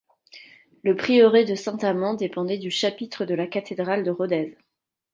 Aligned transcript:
Le 0.81 0.95
prieuré 0.95 1.45
de 1.45 1.53
Saint-Amans 1.53 2.15
dépendait 2.15 2.57
du 2.57 2.71
chapitre 2.71 3.23
de 3.25 3.35
la 3.35 3.45
cathédrale 3.45 4.03
de 4.03 4.09
Rodez. 4.09 4.57